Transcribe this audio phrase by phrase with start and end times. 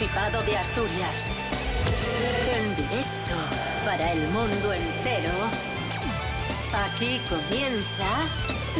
[0.00, 1.30] De Asturias.
[2.56, 3.34] En directo
[3.84, 5.30] para el mundo entero.
[6.86, 8.06] Aquí comienza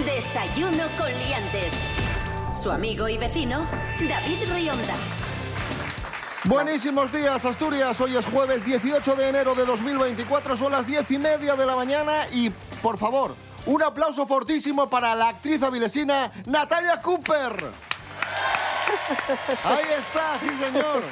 [0.06, 1.74] Desayuno con Liantes.
[2.54, 3.68] Su amigo y vecino,
[4.08, 4.94] David Rionda.
[6.44, 8.00] Buenísimos días, Asturias.
[8.00, 11.76] Hoy es jueves 18 de enero de 2024, son las 10 y media de la
[11.76, 12.48] mañana y,
[12.80, 17.89] por favor, un aplauso fortísimo para la actriz avilesina Natalia Cooper.
[19.64, 21.02] Ahí está, sí señor.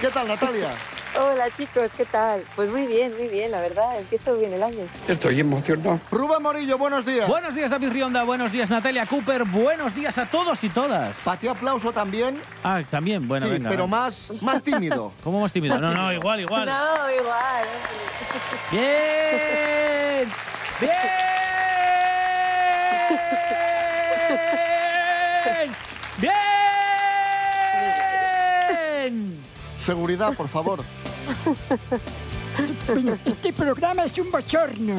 [0.00, 0.70] ¿Qué tal, Natalia?
[1.14, 2.42] Hola chicos, ¿qué tal?
[2.56, 4.86] Pues muy bien, muy bien, la verdad, empiezo bien el año.
[5.06, 6.00] Estoy emocionado.
[6.10, 7.28] Rubén Morillo, buenos días.
[7.28, 8.24] Buenos días, David Rionda.
[8.24, 9.44] Buenos días, Natalia Cooper.
[9.44, 11.18] Buenos días a todos y todas.
[11.18, 12.40] Para ti aplauso también.
[12.64, 13.68] Ah, también, bueno, sí, venga.
[13.68, 13.96] pero venga.
[13.98, 15.12] más, más tímido.
[15.24, 15.78] ¿Cómo más tímido?
[15.78, 16.66] No, no, igual, igual.
[16.66, 17.64] No, igual.
[18.70, 20.32] ¡Bien!
[20.80, 20.90] ¡Bien!
[26.18, 26.51] ¡Bien!
[29.82, 30.84] Seguridad, por favor.
[33.24, 34.94] Este programa es un bochorno.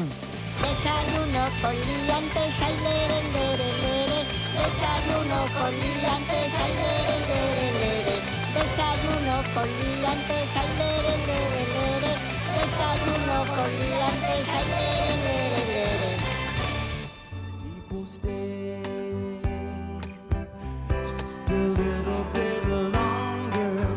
[0.60, 4.20] Desayuno con liantes, ay, lere, lere, lere.
[4.60, 8.16] Desayuno con liantes, ay, lere, lere, lere.
[8.52, 12.12] Desayuno con liantes, ay, lere, lere, lere.
[12.60, 15.13] Desayuno con liantes, ay, lere, lere,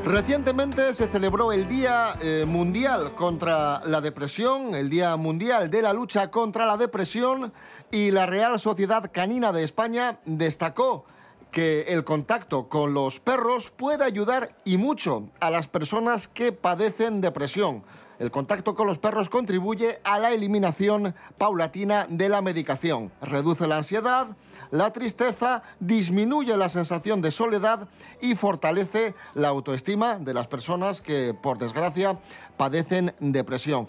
[0.07, 5.91] Recientemente se celebró el Día eh, Mundial contra la Depresión, el Día Mundial de la
[5.91, 7.51] Lucha contra la Depresión
[7.91, 11.03] y la Real Sociedad Canina de España destacó
[11.51, 17.19] que el contacto con los perros puede ayudar y mucho a las personas que padecen
[17.19, 17.83] depresión.
[18.19, 23.77] El contacto con los perros contribuye a la eliminación paulatina de la medicación, reduce la
[23.77, 24.35] ansiedad,
[24.71, 27.87] la tristeza, disminuye la sensación de soledad
[28.19, 32.19] y fortalece la autoestima de las personas que, por desgracia,
[32.57, 33.87] padecen depresión.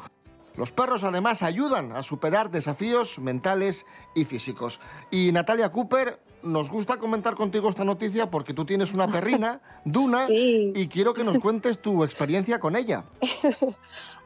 [0.56, 4.80] Los perros además ayudan a superar desafíos mentales y físicos.
[5.10, 10.26] Y Natalia Cooper, nos gusta comentar contigo esta noticia porque tú tienes una perrina, Duna,
[10.26, 10.72] Sí.
[10.74, 13.04] y quiero que nos cuentes tu experiencia con ella.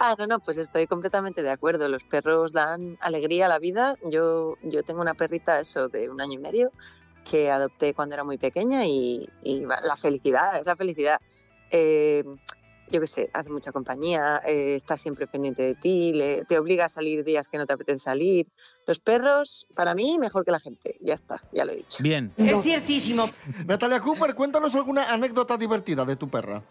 [0.04, 1.88] Ah, no, no, pues estoy completamente de acuerdo.
[1.88, 3.94] Los perros dan alegría a la vida.
[4.10, 6.72] Yo, yo tengo una perrita, eso, de un año y medio,
[7.30, 11.20] que adopté cuando era muy pequeña y, la felicidad, es la felicidad.
[11.70, 12.24] Eh,
[12.90, 16.84] yo qué sé, hace mucha compañía, eh, está siempre pendiente de ti, le- te obliga
[16.86, 18.48] a salir días que no te apetece salir.
[18.86, 20.96] Los perros, para mí, mejor que la gente.
[21.00, 22.02] Ya está, ya lo he dicho.
[22.02, 22.32] Bien.
[22.36, 23.30] Es ciertísimo.
[23.66, 26.62] Natalia Cooper, cuéntanos alguna anécdota divertida de tu perra.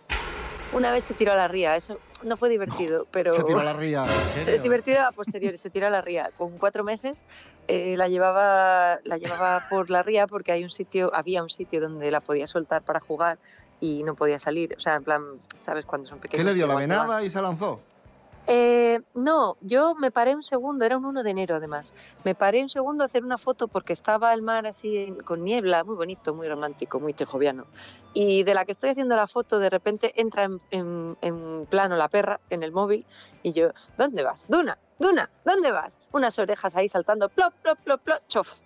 [0.73, 3.33] Una vez se tiró a la ría, eso no fue divertido, pero...
[3.33, 4.05] Se tiró a la ría.
[4.37, 6.31] Es divertido a posteriori, se tiró a la ría.
[6.37, 7.25] Con cuatro meses
[7.67, 11.81] eh, la, llevaba, la llevaba por la ría porque hay un sitio, había un sitio
[11.81, 13.37] donde la podía soltar para jugar
[13.81, 14.73] y no podía salir.
[14.77, 15.23] O sea, en plan,
[15.59, 15.85] ¿sabes?
[15.85, 16.41] Cuando son pequeños.
[16.45, 17.81] ¿Qué le dio la venada y se lanzó?
[18.47, 21.93] Eh, no, yo me paré un segundo, era un 1 de enero además.
[22.23, 25.83] Me paré un segundo a hacer una foto porque estaba el mar así con niebla,
[25.83, 27.65] muy bonito, muy romántico, muy tejoviano.
[28.13, 31.95] Y de la que estoy haciendo la foto, de repente entra en, en- en plano
[31.95, 33.05] la perra en el móvil
[33.43, 34.47] y yo, ¿dónde vas?
[34.49, 35.99] Duna, Duna, ¿dónde vas?
[36.11, 38.59] Unas orejas ahí saltando, plop, plop, plop, plop, chof.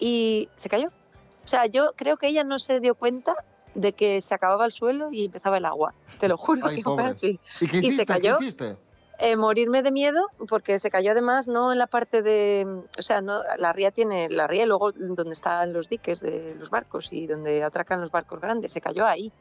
[0.00, 0.88] Y se cayó.
[0.88, 3.34] O sea, yo creo que ella no se dio cuenta
[3.74, 5.94] de que se acababa el suelo y empezaba el agua.
[6.18, 7.06] Te lo juro Ay, que fue pobre.
[7.06, 7.40] así.
[7.60, 8.06] ¿Y qué ¿Y se hiciste?
[8.06, 8.38] ¿Qué cayó?
[8.40, 8.76] hiciste?
[9.20, 12.64] Eh, morirme de miedo porque se cayó además no en la parte de
[12.96, 16.54] o sea no la ría tiene la ría y luego donde están los diques de
[16.54, 19.32] los barcos y donde atracan los barcos grandes se cayó ahí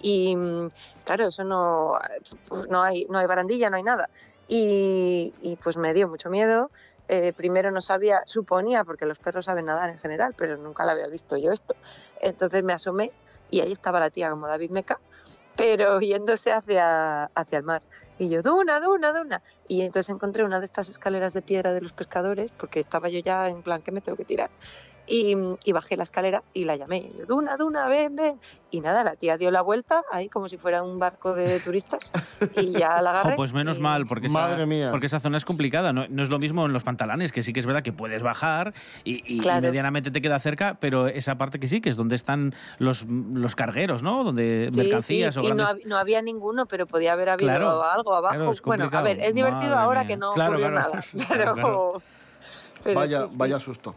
[0.00, 0.70] y mm,
[1.04, 1.92] claro eso no
[2.48, 4.10] pues no hay no hay barandilla no hay nada
[4.48, 6.70] y, y, pues me dio mucho miedo
[7.08, 10.92] Eh, primero no sabía suponía porque los perros saben nadar en general pero nunca la
[10.92, 11.74] había visto yo esto
[12.20, 13.12] entonces me asomé
[13.52, 14.98] y ahí estaba la tía como David Meca
[15.56, 17.82] pero yéndose hacia, hacia el mar.
[18.18, 19.42] Y yo, Duna, Duna, Duna.
[19.68, 23.20] Y entonces encontré una de estas escaleras de piedra de los pescadores, porque estaba yo
[23.20, 24.50] ya en plan que me tengo que tirar.
[25.06, 26.98] Y, y bajé la escalera y la llamé.
[26.98, 28.38] Y yo, Duna, Duna, ven, ven.
[28.70, 32.12] Y nada, la tía dio la vuelta ahí como si fuera un barco de turistas
[32.56, 33.34] y ya la agarré.
[33.34, 34.90] pues menos y- mal, porque esa, Madre mía.
[34.92, 35.92] porque esa zona es complicada.
[35.92, 38.22] No, no es lo mismo en los pantalanes, que sí que es verdad que puedes
[38.22, 39.60] bajar y, y- y Claro.
[39.62, 43.56] medianamente te queda cerca, pero esa parte que sí, que es donde están los, los
[43.56, 44.22] cargueros, ¿no?
[44.22, 45.84] Donde Sí, mercancías sí, o y no, grandes...
[45.84, 48.34] hab- no había ninguno, pero podía haber habido Claro, algo abajo.
[48.36, 50.08] claro, es bueno, a ver, es divertido Madre ahora mía.
[50.08, 50.90] que no Claro, ocurrió claro.
[50.92, 51.04] nada.
[51.12, 52.02] Claro, Pero, claro.
[52.82, 53.38] Pero vaya, sí, sí.
[53.38, 53.94] vaya susto.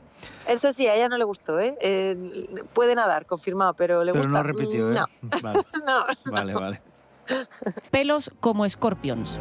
[0.48, 1.76] Eso sí, a ella no le gustó, ¿eh?
[1.82, 4.38] Eh, puede nadar, confirmado, pero le Pero gusta.
[4.38, 4.96] no repitió, ¿eh?
[4.96, 5.06] No,
[5.42, 6.06] Vale, no.
[6.32, 6.82] vale, vale.
[7.92, 9.40] Pelos como escorpions.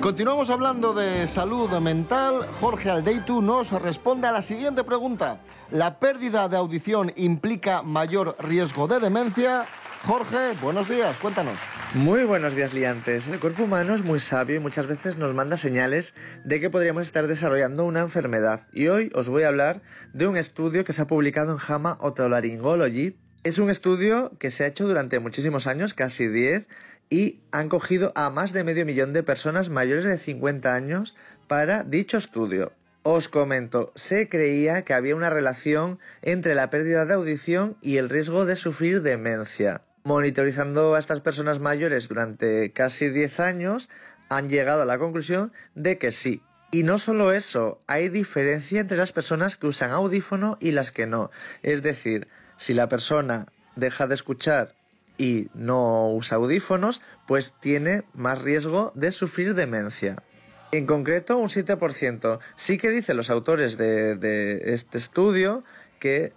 [0.00, 2.46] Continuamos hablando de salud mental.
[2.60, 5.40] Jorge Aldeitu nos responde a la siguiente pregunta.
[5.70, 9.66] ¿La pérdida de audición implica mayor riesgo de demencia?
[10.04, 11.58] Jorge, buenos días, cuéntanos.
[11.92, 13.26] Muy buenos días, liantes.
[13.28, 16.14] El cuerpo humano es muy sabio y muchas veces nos manda señales
[16.44, 18.60] de que podríamos estar desarrollando una enfermedad.
[18.72, 19.82] Y hoy os voy a hablar
[20.14, 23.18] de un estudio que se ha publicado en JAMA Otolaryngology.
[23.42, 26.66] Es un estudio que se ha hecho durante muchísimos años, casi 10,
[27.10, 31.16] y han cogido a más de medio millón de personas mayores de 50 años
[31.48, 32.72] para dicho estudio.
[33.02, 38.08] Os comento, se creía que había una relación entre la pérdida de audición y el
[38.08, 39.82] riesgo de sufrir demencia.
[40.08, 43.90] Monitorizando a estas personas mayores durante casi 10 años,
[44.30, 46.40] han llegado a la conclusión de que sí.
[46.70, 51.06] Y no solo eso, hay diferencia entre las personas que usan audífono y las que
[51.06, 51.30] no.
[51.62, 52.26] Es decir,
[52.56, 54.74] si la persona deja de escuchar
[55.18, 60.22] y no usa audífonos, pues tiene más riesgo de sufrir demencia.
[60.72, 62.38] En concreto, un 7%.
[62.56, 65.64] Sí que dicen los autores de, de este estudio
[66.00, 66.32] que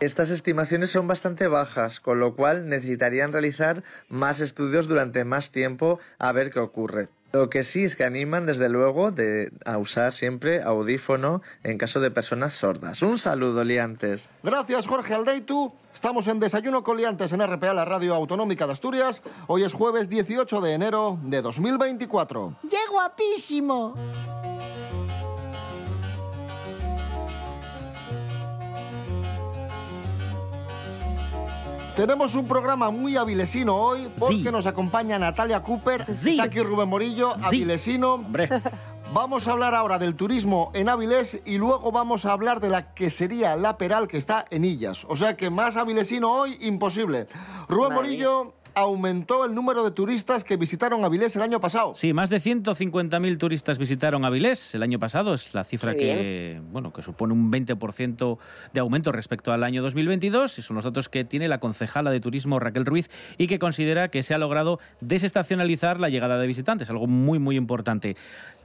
[0.00, 5.98] estas estimaciones son bastante bajas, con lo cual necesitarían realizar más estudios durante más tiempo
[6.18, 7.08] a ver qué ocurre.
[7.32, 11.98] Lo que sí es que animan, desde luego, de, a usar siempre audífono en caso
[11.98, 13.02] de personas sordas.
[13.02, 14.30] Un saludo, liantes.
[14.44, 15.72] Gracias, Jorge Aldeitu.
[15.92, 19.20] Estamos en Desayuno con Liantes en RPA, la radio autonómica de Asturias.
[19.48, 22.56] Hoy es jueves 18 de enero de 2024.
[22.70, 23.94] ¡Qué guapísimo!
[31.96, 34.42] Tenemos un programa muy avilesino hoy porque Sí.
[34.50, 36.32] nos acompaña Natalia Cooper, Sí.
[36.32, 38.14] está aquí Rubén Morillo, avilesino.
[38.14, 38.48] Hombre,
[39.12, 42.94] Vamos a hablar ahora del turismo en Avilés y luego vamos a hablar de la
[42.94, 45.04] que sería la Peral que está en Illas.
[45.08, 47.28] O sea que más avilesino hoy, imposible.
[47.68, 51.94] Rubén Morillo aumentó el número de turistas que visitaron Avilés el año pasado.
[51.94, 55.34] sí, más de 150.000 turistas visitaron Avilés el año pasado.
[55.34, 58.38] Es la cifra que, bueno, que supone un 20%
[58.72, 60.58] de aumento respecto al año 2022.
[60.58, 64.08] Y son los datos que tiene la concejala de turismo Raquel Ruiz y que considera
[64.08, 68.16] que se ha logrado desestacionalizar la llegada de visitantes, algo muy, muy importante.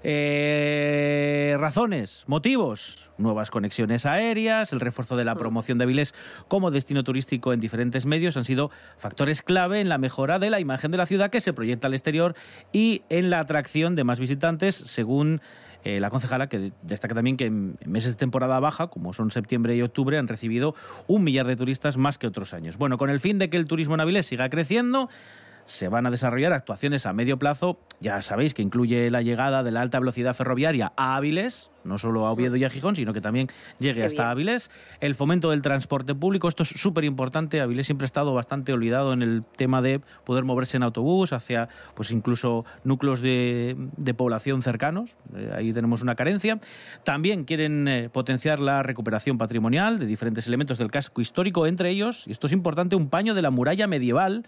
[0.01, 6.15] Eh, razones, motivos, nuevas conexiones aéreas, el refuerzo de la promoción de Avilés
[6.47, 10.61] como destino turístico en diferentes medios han sido factores clave en la mejora de la
[10.61, 12.33] imagen de la ciudad que se proyecta al exterior
[12.71, 15.41] y en la atracción de más visitantes, según
[15.83, 19.31] eh, la concejala, que destaca también que en en meses de temporada baja, como son
[19.31, 20.75] septiembre y octubre, han recibido
[21.07, 22.77] un millar de turistas más que otros años.
[22.77, 25.09] Bueno, con el fin de que el turismo en Avilés siga creciendo,
[25.69, 29.71] se van a desarrollar actuaciones a medio plazo, ya sabéis que incluye la llegada de
[29.71, 33.21] la alta velocidad ferroviaria a Áviles, no solo a Oviedo y a Gijón, sino que
[33.21, 34.31] también llegue Qué hasta bien.
[34.31, 38.73] Áviles, el fomento del transporte público, esto es súper importante, Áviles siempre ha estado bastante
[38.73, 44.13] olvidado en el tema de poder moverse en autobús hacia pues incluso núcleos de, de
[44.13, 46.57] población cercanos, Eh, ahí tenemos una carencia.
[47.03, 52.23] También quieren eh, potenciar la recuperación patrimonial de diferentes elementos del casco histórico, entre ellos,
[52.27, 54.45] y esto es importante, un paño de la muralla medieval,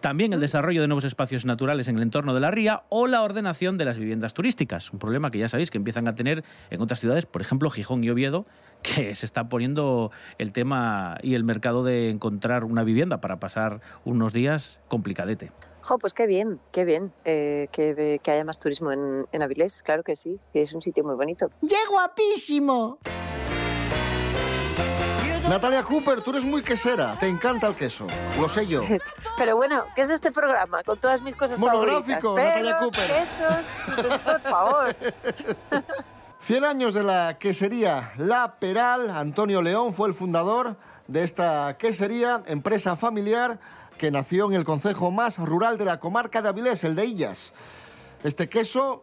[0.00, 3.22] también el desarrollo de nuevos espacios naturales en el entorno de la ría o la
[3.22, 4.92] ordenación de las viviendas turísticas.
[4.92, 8.04] Un problema que ya sabéis que empiezan a tener en otras ciudades, por ejemplo Gijón
[8.04, 8.46] y Oviedo,
[8.82, 13.80] que se está poniendo el tema y el mercado de encontrar una vivienda para pasar
[14.04, 15.52] unos días complicadete.
[15.82, 19.82] Jo, pues qué bien, qué bien eh, que, que haya más turismo en, en Avilés,
[19.82, 21.50] claro que sí, sí, es un sitio muy bonito.
[21.66, 22.98] ¡Qué guapísimo!
[25.48, 28.06] Natalia Cooper, tú eres muy quesera, te encanta el queso,
[28.38, 28.82] lo sé yo.
[29.38, 30.82] Pero bueno, ¿qué es este programa?
[30.82, 32.54] Con todas mis cosas Monográfico, favoritas.
[32.54, 34.06] Natalia Pelos, Cooper.
[34.06, 34.96] quesos, por favor.
[36.40, 40.76] 100 años de la quesería La Peral, Antonio León fue el fundador
[41.06, 43.58] de esta quesería, empresa familiar
[43.96, 47.54] que nació en el concejo más rural de la comarca de Avilés, el de Illas.
[48.22, 49.02] Este queso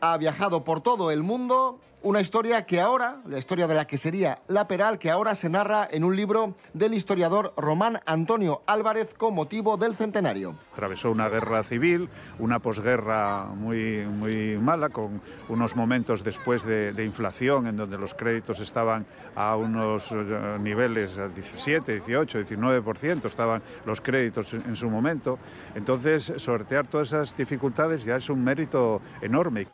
[0.00, 4.38] ha viajado por todo el mundo, una historia que ahora, la historia de la quesería
[4.48, 9.34] La Peral, que ahora se narra en un libro del historiador Román Antonio Álvarez con
[9.34, 10.54] motivo del centenario.
[10.72, 17.04] Atravesó una guerra civil, una posguerra muy, muy mala, con unos momentos después de, de
[17.04, 19.04] inflación en donde los créditos estaban
[19.34, 25.38] a unos eh, niveles a 17, 18, 19%, estaban los créditos en su momento.
[25.74, 29.68] Entonces, sortear todas esas dificultades ya es un mérito enorme.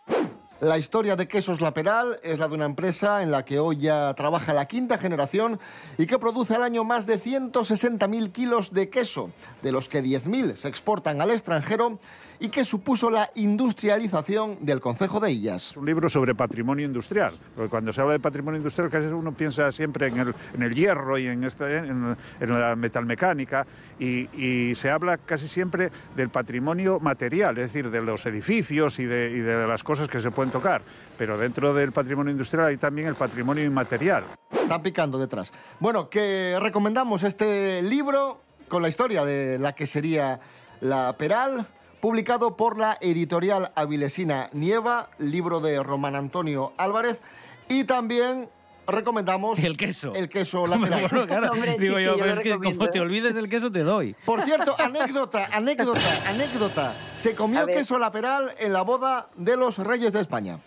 [0.60, 3.76] La historia de Quesos La Peral es la de una empresa en la que hoy
[3.76, 5.60] ya trabaja la quinta generación
[5.98, 9.30] y que produce al año más de 160.000 kilos de queso,
[9.62, 11.98] de los que 10.000 se exportan al extranjero
[12.38, 15.76] y que supuso la industrialización del Concejo de Illas.
[15.76, 19.70] Un libro sobre patrimonio industrial, porque cuando se habla de patrimonio industrial casi uno piensa
[19.72, 23.66] siempre en el, en el hierro y en, este, en, en la metalmecánica
[23.98, 29.04] y, y, se habla casi siempre del patrimonio material, es decir, de los edificios y
[29.04, 30.80] de, y de las cosas que se pueden tocar.
[31.18, 34.24] Pero dentro del patrimonio industrial hay también el patrimonio inmaterial.
[34.50, 35.52] Está picando detrás.
[35.80, 40.40] Bueno, que recomendamos este libro con la historia de la que sería
[40.80, 41.66] la Peral,
[42.00, 47.22] publicado por la editorial avilesina Nieva, libro de Román Antonio Álvarez,
[47.68, 48.48] y también
[48.86, 50.12] recomendamos el queso.
[50.14, 51.00] El queso la Peral.
[51.10, 53.34] Bueno, claro, Hombre, sí, digo sí, yo, yo pero lo es que como te olvides
[53.34, 54.14] del queso te doy.
[54.24, 56.94] Por cierto, anécdota, anécdota, anécdota.
[57.14, 57.76] Se comió ver.
[57.76, 60.60] queso la Peral en la boda de los reyes de España.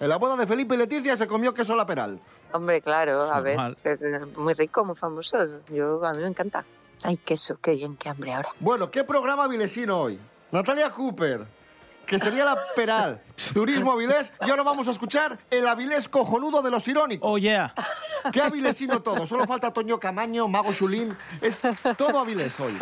[0.00, 2.20] En la boda de Felipe y Leticia se comió queso la Peral.
[2.52, 3.78] Hombre, claro, a ver, Normal.
[3.84, 5.38] es eh, muy rico, muy famoso.
[5.72, 6.64] Yo, a mí me encanta.
[7.04, 8.48] Ay, queso, qué bien, qué hambre ahora.
[8.60, 10.18] Bueno, ¿qué programa avilesino hoy?
[10.52, 11.46] Natalia Cooper,
[12.06, 13.20] que sería la Peral,
[13.52, 17.28] Turismo Avilés, y ahora vamos a escuchar el Avilés cojonudo de los irónicos.
[17.30, 17.74] Oh, yeah.
[18.32, 21.60] Qué avilesino todo, solo falta Toño Camaño, Mago Chulín, es
[21.96, 22.76] todo Avilés hoy.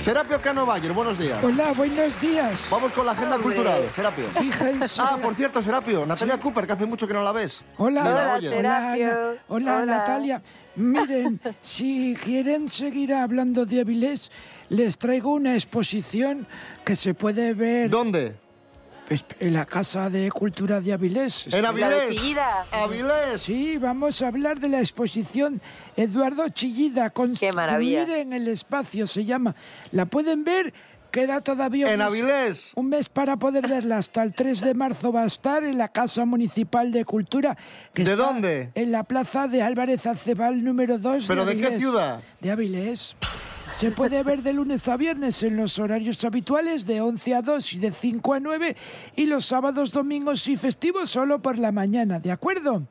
[0.00, 1.44] Serapio Cano Bayer, buenos días.
[1.44, 2.68] Hola, buenos días.
[2.70, 3.54] Vamos con la agenda Hombre.
[3.54, 4.24] cultural, Serapio.
[4.30, 4.98] Fíjense.
[5.02, 7.62] Ah, por cierto, Serapio, Natalia Cooper, que hace mucho que no la ves.
[7.76, 8.38] Hola.
[8.40, 9.36] Serapio.
[9.48, 9.84] Hola, Hola.
[9.84, 10.42] Natalia.
[10.76, 14.32] Miren, si quieren seguir hablando de Avilés,
[14.70, 16.46] les traigo una exposición
[16.82, 18.36] que se puede ver ¿Dónde?
[19.10, 21.46] Pues, en la Casa de Cultura de Avilés.
[21.52, 22.10] En La de Avilés.
[22.20, 22.64] Chillida.
[22.70, 23.42] Avilés.
[23.42, 25.60] Sí, vamos a hablar de la exposición
[25.96, 28.18] Eduardo Chillida, Construir maravilla.
[28.18, 29.56] en el espacio se llama.
[29.90, 30.72] La pueden ver,
[31.10, 32.72] queda todavía un En mes- Avilés.
[32.76, 33.98] Un mes para poder verla.
[33.98, 37.56] Hasta el 3 de marzo va a estar en la Casa Municipal de Cultura.
[37.92, 38.70] Que ¿De está dónde?
[38.76, 41.24] En la plaza de Álvarez Acebal número 2.
[41.26, 41.80] ¿Pero de qué Avilés.
[41.82, 42.22] ciudad?
[42.40, 43.16] De Avilés.
[43.74, 47.72] Se puede ver de lunes a viernes en los horarios habituales de 11 a 2
[47.74, 48.76] y de 5 a 9
[49.16, 52.82] y los sábados, domingos y festivos solo por la mañana, ¿de acuerdo?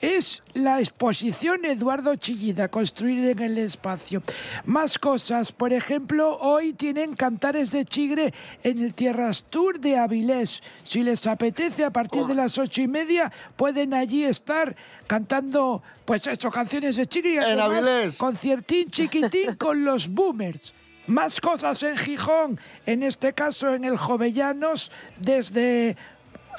[0.00, 4.22] Es la exposición Eduardo Chillida, Construir en el Espacio.
[4.64, 10.62] Más cosas, por ejemplo, hoy tienen Cantares de Chigre en el Tierras Tour de Avilés.
[10.84, 14.74] Si les apetece, a partir de las ocho y media pueden allí estar
[15.06, 18.16] cantando, pues eso, canciones de Chigre y En además Avilés.
[18.16, 20.72] conciertín chiquitín con los boomers.
[21.08, 25.96] Más cosas en Gijón, en este caso en el Jovellanos, desde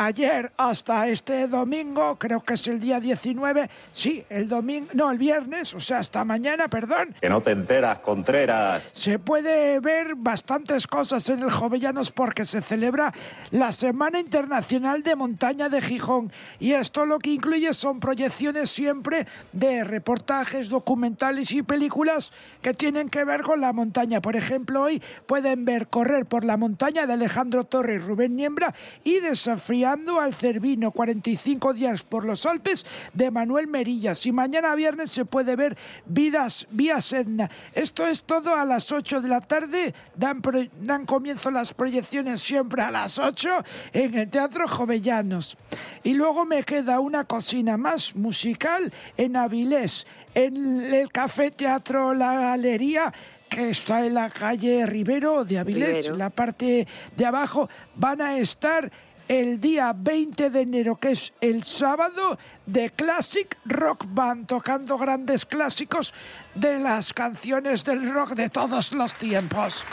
[0.05, 5.17] ayer hasta este domingo, creo que es el día 19, sí, el domingo, no, el
[5.17, 8.84] viernes, o sea, hasta mañana, perdón, Que no te enteras, Contreras.
[8.93, 13.13] se puede ver bastantes cosas en el Jovellanos porque se celebra
[13.51, 16.31] la Semana Internacional de Montaña de Gijón.
[16.60, 22.31] Y esto lo que incluye son proyecciones siempre de reportajes, documentales y películas
[22.62, 24.22] que tienen que ver con la montaña.
[24.22, 28.74] Por ejemplo, hoy pueden ver Correr por la montaña de Alejandro Torres y Rubén Niembra
[29.03, 34.26] y Desafiar Paseando al Cervino, 45 días por los Alpes de Manuel Merillas.
[34.26, 37.50] Y mañana viernes se puede ver Vidas Vía Sedna.
[37.76, 39.94] Esto es todo a las 8 de la tarde.
[40.16, 43.50] Dan, pro- dan comienzo las proyecciones siempre a las 8
[43.92, 45.58] en el Teatro Jovellanos.
[46.04, 52.34] Y luego me queda una cocina más musical en Avilés, en el Café Teatro La
[52.36, 53.12] Galería
[53.50, 56.14] que está en la calle Rivero de Avilés, Rivero.
[56.14, 58.90] en la parte de abajo, van a estar
[59.32, 65.46] el día 20 de enero, que es el sábado, de Classic Rock Band, tocando grandes
[65.46, 66.14] clásicos
[66.54, 69.86] de las canciones del rock de todos los tiempos.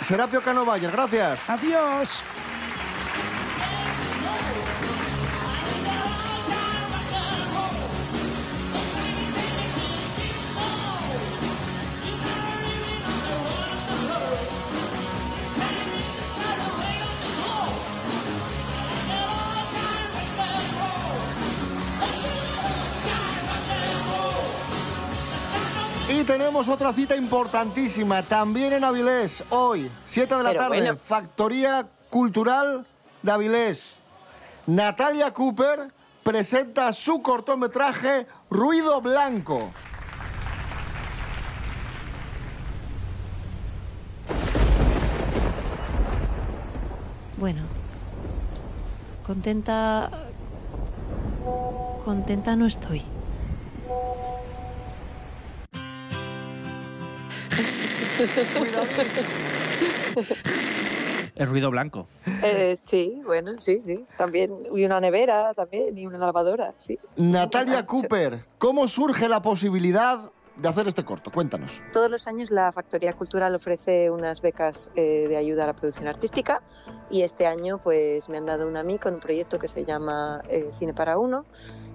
[0.00, 1.50] Serapio Cano Valle, gracias.
[1.50, 2.22] Adiós.
[26.56, 30.96] Tenemos otra cita importantísima, también en Avilés, hoy, 7 de la Pero tarde, bueno.
[30.96, 32.86] Factoría Cultural
[33.20, 33.98] de Avilés.
[34.66, 39.70] Natalia Cooper presenta su cortometraje Ruido Blanco.
[47.36, 47.64] Bueno,
[49.26, 50.10] contenta...
[52.02, 53.02] Contenta no estoy.
[61.36, 62.06] El ruido blanco.
[62.42, 64.06] Eh, sí, bueno, sí, sí.
[64.16, 66.98] También, y una nevera también, y una lavadora, sí.
[67.16, 71.30] Natalia Cooper, ¿cómo surge la posibilidad de hacer este corto?
[71.30, 71.82] Cuéntanos.
[71.92, 76.08] Todos los años la Factoría Cultural ofrece unas becas eh, de ayuda a la producción
[76.08, 76.62] artística
[77.10, 79.84] y este año pues me han dado una a mí con un proyecto que se
[79.84, 81.44] llama eh, Cine para Uno,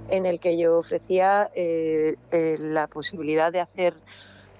[0.09, 3.95] en el que yo ofrecía eh, eh, la posibilidad de hacer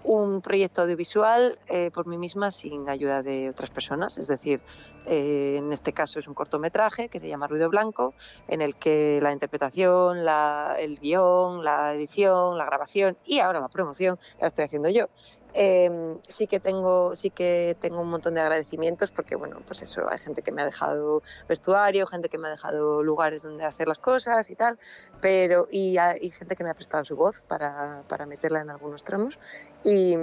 [0.04, 4.18] un proyecto audiovisual eh, por mí misma sin ayuda de otras personas.
[4.18, 4.62] Es decir,
[5.06, 8.14] eh, en este caso es un cortometraje que se llama Ruido Blanco,
[8.48, 13.70] en el que la interpretación, la- el guion, la edición, la grabación y ahora la
[13.70, 15.06] promoción la estoy haciendo yo.
[15.54, 20.10] Eh, sí que tengo sí que tengo un montón de agradecimientos porque bueno pues eso
[20.10, 23.90] hay gente que me ha dejado vestuario gente que me ha dejado lugares donde hacer
[23.90, 24.80] las cosas y tal
[25.20, 29.04] pero y, y gente que me ha prestado su voz para, para meterla en algunos
[29.04, 29.40] tramos
[29.84, 30.16] y,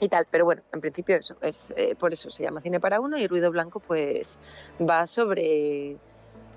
[0.00, 0.26] y tal.
[0.30, 3.26] Pero bueno, en principio eso, es eh, por eso se llama Cine para Uno y
[3.26, 4.38] Ruido Blanco pues
[4.80, 5.98] va sobre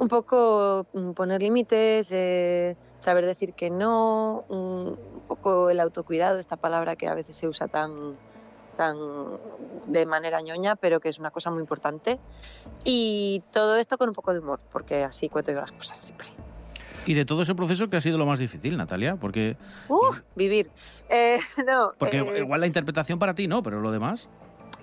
[0.03, 6.57] un poco mm, poner límites, eh, saber decir que no, un poco el autocuidado, esta
[6.57, 8.15] palabra que a veces se usa tan
[8.77, 8.97] tan
[9.87, 12.19] de manera ñoña, pero que es una cosa muy importante.
[12.83, 16.27] Y todo esto con un poco de humor, porque así cuento yo las cosas siempre.
[17.05, 19.15] Y de todo ese proceso, ¿qué ha sido lo más difícil, Natalia?
[19.17, 19.57] Porque,
[19.89, 20.71] Uf, vivir.
[21.09, 21.37] Eh,
[21.67, 24.29] no, porque eh, igual la interpretación para ti no, pero lo demás.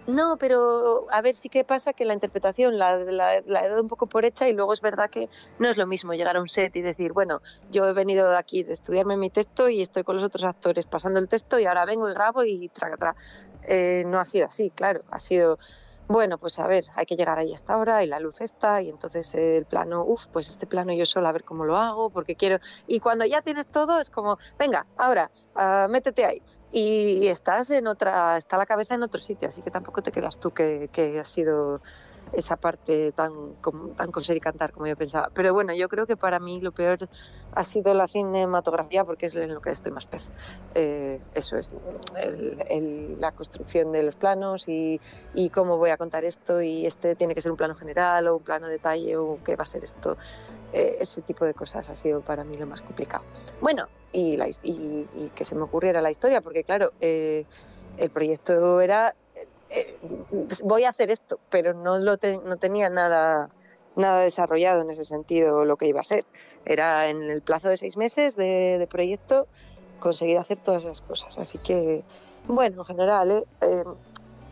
[0.06, 3.86] No, pero a ver, sí que pasa que la interpretación la, la- he dado un
[3.88, 6.48] poco por hecha y luego es verdad que no es lo mismo llegar a un
[6.48, 10.02] set y decir, bueno, yo he venido de aquí de estudiarme mi texto y estoy
[10.02, 13.16] con los otros actores pasando el texto y ahora vengo y grabo y traga, tra.
[13.62, 15.58] Eh, no ha sido así, claro, ha sido,
[16.08, 18.88] bueno, pues a ver, hay que llegar ahí hasta ahora y la luz está y
[18.88, 22.34] entonces el plano, uff, pues este plano yo solo a ver cómo lo hago porque
[22.36, 22.58] quiero...
[22.88, 27.86] Y cuando ya tienes todo es como, venga, ahora, ah, métete ahí y estás en
[27.86, 31.18] otra, está la cabeza en otro sitio, así que tampoco te creas tú que, que
[31.20, 31.82] ha sido
[32.32, 33.32] esa parte tan,
[33.96, 35.28] tan coser y cantar como yo pensaba.
[35.34, 36.98] Pero bueno, yo creo que para mí lo peor
[37.52, 40.30] ha sido la cinematografía porque es en lo que estoy más pez.
[40.74, 41.70] Eh, eso es,
[42.22, 45.00] el- el- la construcción de los planos y,
[45.34, 48.36] y cómo voy a contar esto y este tiene que ser un plano general o
[48.36, 50.16] un plano detalle o qué va a ser esto.
[50.72, 53.24] Eh, ese tipo de cosas ha sido para mí lo más complicado.
[53.60, 57.44] Bueno, y, la y, y que se me ocurriera la historia, porque claro, eh,
[57.96, 59.14] el proyecto era,
[60.64, 63.48] voy a hacer esto, pero no, lo no tenía nada,
[63.96, 66.24] nada desarrollado en ese sentido lo que iba a ser.
[66.64, 69.46] Era en el plazo de seis meses de, de proyecto
[70.00, 71.38] conseguir hacer todas esas cosas.
[71.38, 72.04] Así que,
[72.46, 73.84] bueno, en general, eh, eh,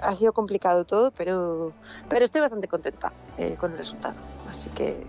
[0.01, 1.73] ha sido complicado todo, pero,
[2.09, 4.15] pero estoy bastante contenta eh, con el resultado.
[4.49, 5.05] Así que,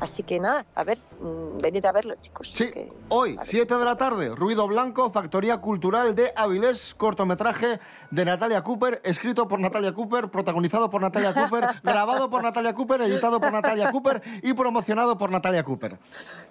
[0.00, 2.52] así que nada, a ver, mm, venid a verlo, chicos.
[2.54, 7.80] Sí, que- hoy, 7 de la tarde, Ruido Blanco, Factoría Cultural de Avilés, cortometraje
[8.10, 13.00] de Natalia Cooper, escrito por Natalia Cooper, protagonizado por Natalia Cooper, grabado por Natalia Cooper,
[13.02, 15.98] editado por Natalia Cooper y promocionado por Natalia Cooper.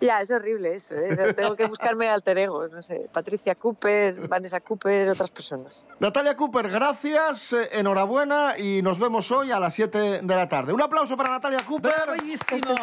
[0.02, 0.96] Ya, es horrible eso.
[0.96, 1.34] ¿eh?
[1.34, 5.88] Tengo que buscarme alter ego, no sé, Patricia Cooper, Vanessa Cooper, otras personas.
[6.00, 10.74] Natalia Cooper, gracias, eh, enhorabuena y nos vemos hoy a las 7 de la tarde.
[10.74, 11.94] Un aplauso para Natalia Cooper.
[12.12, 12.76] ¡Bellísimo!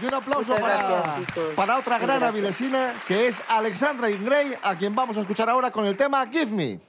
[0.00, 4.94] Y un aplauso para, gracias, para otra gran avilesina que es Alexandra Ingray, a quien
[4.94, 6.88] vamos a escuchar ahora con el tema Give Me.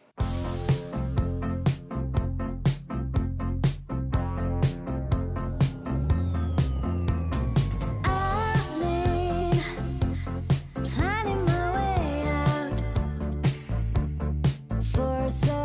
[15.31, 15.58] So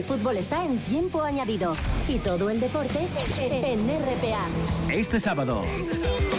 [0.00, 1.74] el fútbol está en tiempo añadido.
[2.08, 3.06] Y todo el deporte
[3.38, 4.46] en RPA.
[4.90, 5.62] Este sábado,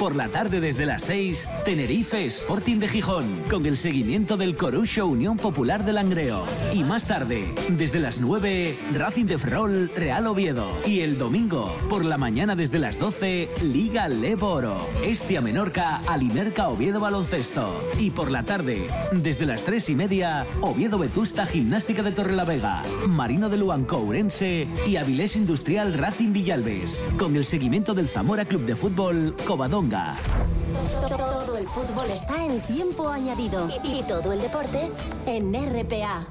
[0.02, 5.06] por la tarde desde las 6, Tenerife Sporting de Gijón, con el seguimiento del Corucho
[5.06, 6.44] Unión Popular de Langreo.
[6.74, 10.72] Y más tarde, desde las 9, Racing de Ferrol, Real Oviedo.
[10.88, 14.76] Y el domingo, por la mañana desde las 12, Liga Leboro.
[15.04, 17.78] Estia Menorca, Alimerca Oviedo Baloncesto.
[18.00, 23.50] Y por la tarde, desde las 3 y media, Oviedo Vetusta Gimnástica de Torrelavega, Marino
[23.50, 28.76] de Luanco Ourense y Avilés Industrial Racing Villalbes, con el seguimiento del Zamora Club de
[28.76, 29.91] Fútbol Covadonga.
[29.92, 33.70] Todo el fútbol está en tiempo añadido.
[33.84, 34.90] Y todo el deporte
[35.26, 36.28] en RPA.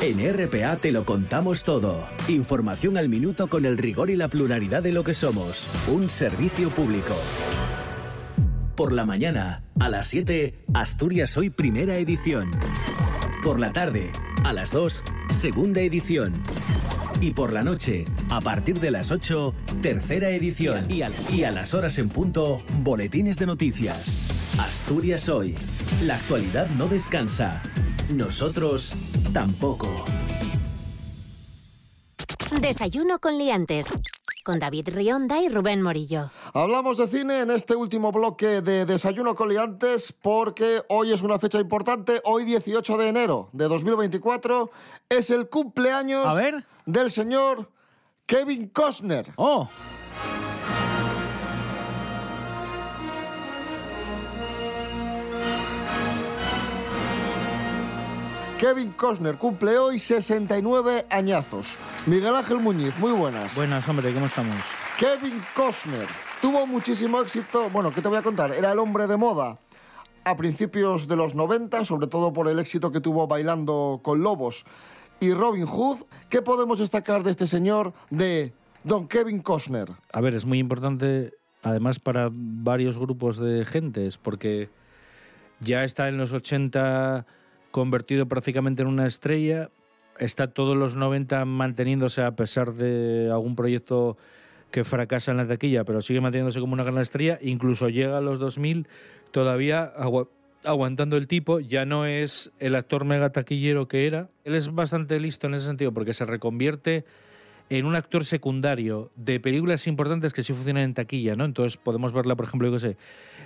[0.00, 2.04] En RPA te lo contamos todo.
[2.28, 5.66] Información al minuto con el rigor y la pluralidad de lo que somos.
[5.88, 7.14] Un servicio público.
[8.74, 12.50] Por la mañana, a las 7, Asturias Hoy Primera Edición.
[13.42, 14.12] Por la tarde,
[14.44, 16.32] a las 2, Segunda Edición.
[17.20, 20.90] Y por la noche, a partir de las 8, Tercera Edición.
[20.90, 24.32] Y a, y a las horas en punto, Boletines de Noticias.
[24.58, 25.54] Asturias Hoy.
[26.02, 27.62] La actualidad no descansa.
[28.10, 28.92] Nosotros
[29.32, 30.04] tampoco.
[32.60, 33.86] Desayuno con liantes.
[34.46, 36.30] Con David Rionda y Rubén Morillo.
[36.54, 41.58] Hablamos de cine en este último bloque de Desayuno Coliantes porque hoy es una fecha
[41.58, 42.20] importante.
[42.22, 44.70] Hoy, 18 de enero de 2024,
[45.08, 46.64] es el cumpleaños A ver.
[46.84, 47.72] del señor
[48.24, 49.32] Kevin Costner.
[49.34, 49.68] ¡Oh!
[58.58, 61.76] Kevin Costner cumple hoy 69 añazos.
[62.06, 63.54] Miguel Ángel Muñiz, muy buenas.
[63.54, 64.56] Buenas, hombre, ¿cómo estamos?
[64.98, 66.06] Kevin Costner
[66.40, 67.68] tuvo muchísimo éxito.
[67.68, 68.52] Bueno, ¿qué te voy a contar?
[68.52, 69.58] Era el hombre de moda
[70.24, 74.64] a principios de los 90, sobre todo por el éxito que tuvo bailando con Lobos
[75.20, 75.98] y Robin Hood.
[76.30, 79.90] ¿Qué podemos destacar de este señor, de Don Kevin Costner?
[80.14, 84.70] A ver, es muy importante, además, para varios grupos de gentes, porque
[85.60, 87.26] ya está en los 80
[87.76, 89.68] convertido prácticamente en una estrella,
[90.18, 94.16] está todos los 90 manteniéndose a pesar de algún proyecto
[94.70, 98.22] que fracasa en la taquilla, pero sigue manteniéndose como una gran estrella, incluso llega a
[98.22, 98.88] los 2000
[99.30, 100.28] todavía agua-
[100.64, 104.30] aguantando el tipo, ya no es el actor mega taquillero que era.
[104.44, 107.04] Él es bastante listo en ese sentido porque se reconvierte
[107.68, 111.44] en un actor secundario de películas importantes que sí funcionan en taquilla, ¿no?
[111.44, 112.96] Entonces podemos verla, por ejemplo, yo sé,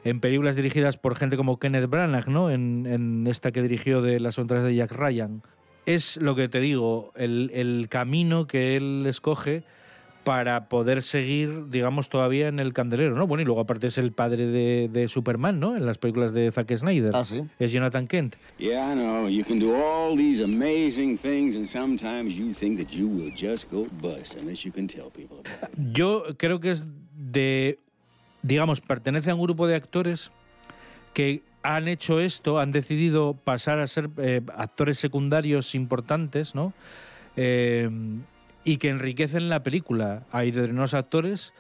[0.05, 2.51] en películas dirigidas por gente como Kenneth Branagh, ¿no?
[2.51, 5.43] En, esta que dirigió de Las sombras de Jack Ryan.
[5.87, 9.65] Es lo que te digo, el camino que él escoge
[10.25, 13.27] para poder seguir, digamos, todavía en el candelero, ¿no?
[13.27, 15.77] Bueno, y luego aparte es el padre de, de Superman, ¿no?
[15.77, 17.13] En las películas de Zack Snyder.
[17.15, 17.43] Ah, sí.
[17.59, 18.37] Es Jonathan Kent.
[18.59, 19.29] Yeah, I know.
[19.29, 23.71] You can do all these amazing things, and sometimes you think that you will just
[23.71, 25.79] go bust unless you can tell people about it.
[25.93, 27.79] Yo creo que es de,
[28.43, 30.31] digamos, pertenece a un grupo de actores
[31.15, 36.73] que han hecho esto, han decidido pasar a ser eh, actores secundarios importantes, ¿no?
[37.37, 37.89] Eh,
[38.65, 40.25] y que enriquecen la película.
[40.33, 41.53] Hay determinados actores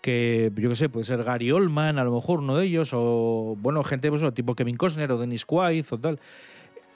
[0.00, 3.56] que, yo qué sé, puede ser Gary Oldman, a lo mejor uno de ellos, o,
[3.60, 6.20] bueno, gente pues, tipo Kevin Costner o Dennis Quaid o tal.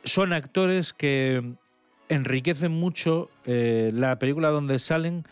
[0.05, 1.55] Son actores que
[2.09, 5.25] enriquecen mucho eh, la película donde salen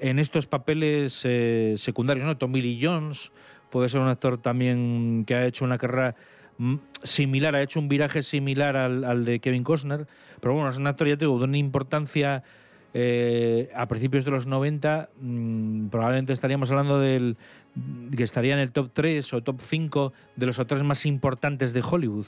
[0.00, 2.36] en estos papeles eh, secundarios, ¿no?
[2.36, 3.32] Tommy Lee Jones
[3.70, 6.14] puede ser un actor también que ha hecho una carrera
[6.58, 10.06] mm, similar, ha hecho un viraje similar al, al de Kevin Costner,
[10.40, 12.44] pero bueno, es un actor, ya te de una importancia
[12.94, 17.36] eh, a principios de los 90, mm, probablemente estaríamos hablando del
[18.16, 21.82] que estaría en el top 3 o top 5 de los actores más importantes de
[21.88, 22.26] Hollywood.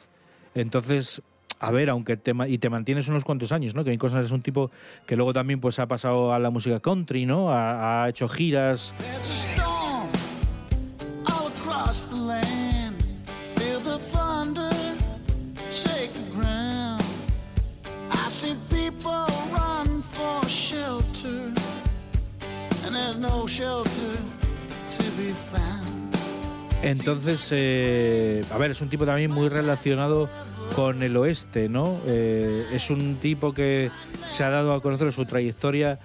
[0.55, 1.23] Entonces,
[1.59, 3.85] a ver, aunque te, y te mantienes unos cuantos años, ¿no?
[3.85, 4.71] Kevin Costner es un tipo
[5.07, 7.49] que luego también pues ha pasado a la música country, ¿no?
[7.51, 8.95] Ha hecho giras.
[26.83, 30.29] Entonces, eh, a ver, es un tipo también muy relacionado
[30.75, 32.01] con el oeste, ¿no?
[32.07, 33.91] Eh, es un tipo que
[34.29, 35.99] se ha dado a conocer su trayectoria,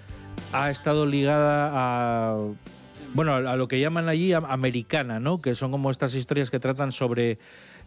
[0.51, 2.37] ha estado ligada a,
[3.13, 5.41] bueno, a lo que llaman allí am- americana, ¿no?
[5.41, 7.39] Que son como estas historias que tratan sobre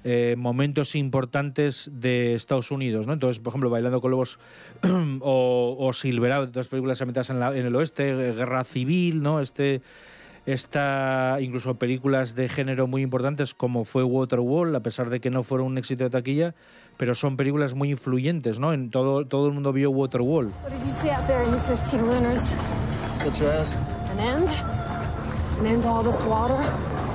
[0.05, 3.13] eh, momentos importantes de Estados Unidos, ¿no?
[3.13, 4.39] Entonces, por ejemplo, Bailando con Lobos
[5.21, 9.41] o, o Silverado, dos películas ambientadas en, la- en el oeste, Guerra Civil, ¿no?
[9.41, 9.83] Este
[10.49, 15.43] esta incluso películas de género muy importantes como fue Waterworld, a pesar de que no
[15.43, 16.55] fueron un éxito de taquilla,
[16.97, 18.73] pero son películas muy influyentes, ¿no?
[18.73, 20.51] En todo todo el mundo vio Waterworld.
[20.63, 22.55] What did you see out there in the 15 lunars?
[23.19, 23.77] Such as?
[24.11, 24.49] An end?
[25.61, 26.57] An end to all this water?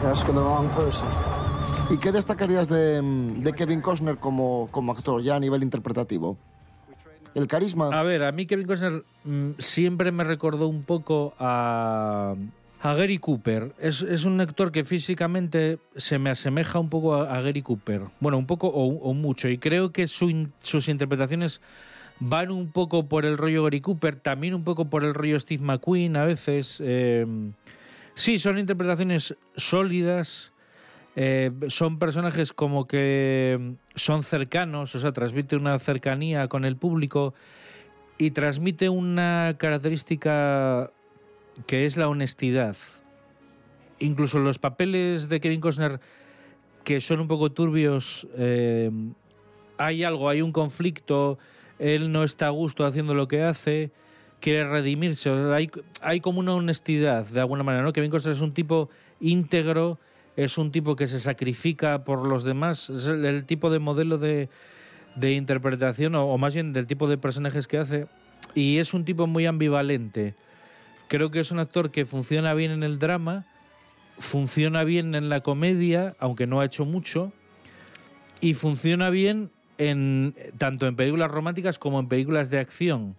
[0.06, 1.08] Asking the wrong person.
[1.89, 6.38] ¿Y qué destacarías de, de Kevin Costner como, como actor, ya a nivel interpretativo?
[7.34, 7.88] El carisma.
[7.88, 12.36] A ver, a mí Kevin Costner mm, siempre me recordó un poco a,
[12.84, 13.74] a Gary Cooper.
[13.80, 18.02] Es, es un actor que físicamente se me asemeja un poco a, Gary Cooper.
[18.19, 19.48] Bueno, un poco o, mucho.
[19.48, 21.62] Y creo que su sus interpretaciones
[22.19, 25.63] van un poco por el rollo Gary Cooper, también un poco por el rollo Steve
[25.63, 26.82] McQueen a veces.
[26.84, 27.26] eh,
[28.15, 30.52] sí, son interpretaciones sólidas.
[31.15, 37.34] eh, son personajes como que son cercanos, o sea, transmite una cercanía con el público
[38.17, 40.91] y transmite una característica
[41.66, 42.76] que es la honestidad.
[44.00, 46.00] Incluso los papeles de Kevin Costner
[46.84, 48.92] que son un poco turbios, eh,
[49.78, 51.38] hay algo, hay un conflicto,
[51.80, 53.92] él no está a gusto haciendo lo que hace,
[54.39, 57.94] quiere redimirse, hay, hay como una honestidad de alguna manera, ¿no?
[57.94, 58.89] Kevin Costner es un tipo
[59.20, 59.98] íntegro,
[60.36, 64.50] es un tipo que se sacrifica por los demás, es el, tipo de modelo de,
[65.16, 68.08] de interpretación, o más bien del tipo de personajes que hace,
[68.54, 70.36] y es un tipo muy ambivalente.
[71.08, 73.46] Creo que es un actor que funciona bien en el drama,
[74.18, 77.32] funciona bien en la comedia, aunque no ha hecho mucho,
[78.42, 83.16] y funciona bien en tanto en películas románticas como en películas de acción.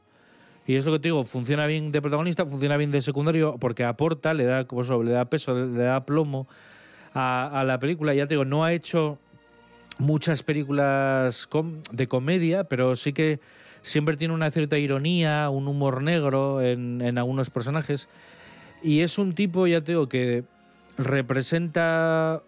[0.67, 3.85] Y es lo que te digo, funciona bien de protagonista, funciona bien de secundario, porque
[3.85, 6.47] aporta, le da, pues, le da peso, le da plomo
[7.13, 8.15] a, a la película.
[8.15, 9.19] Ya te digo, no ha hecho
[9.99, 11.49] muchas películas
[11.93, 13.41] de comedia, pero sí que
[13.85, 18.09] siempre tiene una cierta ironía, un humor negro en, algunos personajes.
[18.83, 20.43] Y es un tipo, ya te digo, que
[20.99, 22.43] representa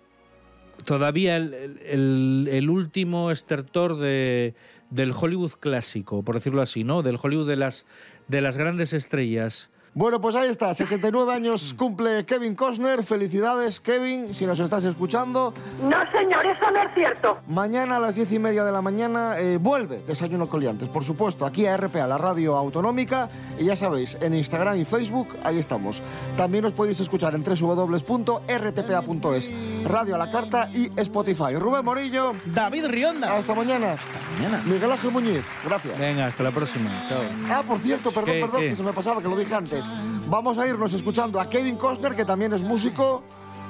[0.85, 4.55] todavía el último estertor de,
[4.90, 7.03] del Hollywood clásico, por decirlo así, ¿no?
[7.03, 7.87] Del Hollywood de las,
[8.29, 9.70] de las grandes estrellas.
[9.98, 13.02] Bueno, pues ahí está, 69 años cumple Kevin Costner.
[13.02, 15.54] Felicidades, Kevin, si nos estás escuchando.
[15.82, 17.38] No, señor, eso no es cierto.
[17.48, 21.46] Mañana a las 10 y media de la mañana eh, vuelve Desayuno Coliantes, por supuesto,
[21.46, 23.30] aquí a RPA, la radio autonómica.
[23.59, 26.02] Y ya sabéis, en Instagram y Facebook, ahí estamos.
[26.37, 29.50] También os podéis escuchar en www.rtpa.es,
[29.88, 31.54] Radio a la Carta y Spotify.
[31.54, 32.35] Rubén Morillo.
[32.44, 33.35] David Rionda.
[33.35, 33.94] Hasta mañana.
[33.94, 34.61] Hasta mañana.
[34.66, 35.98] Miguel Ángel Muñiz, gracias.
[35.98, 36.90] Venga, hasta la próxima.
[37.09, 37.22] Chao.
[37.48, 38.68] Ah, por cierto, perdón, ¿Qué, perdón, qué?
[38.68, 39.86] que se me pasaba, que lo dije antes.
[40.29, 43.22] Vamos a irnos escuchando a Kevin Costner, que también es músico,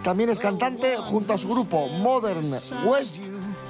[0.02, 2.50] también es cantante, junto a su grupo Modern
[2.84, 3.16] West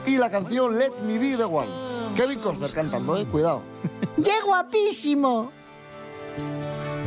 [0.07, 1.67] y la canción Let Me Be the One.
[2.15, 3.63] Kevin Costner cantando, eh, cuidado.
[4.17, 5.51] ¡Qué guapísimo!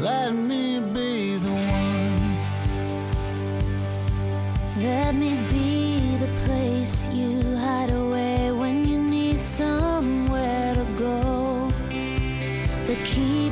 [0.02, 2.38] Let me be the one.
[4.82, 11.68] Let me be the place you hide away when you need somewhere to go.
[12.86, 13.49] The key.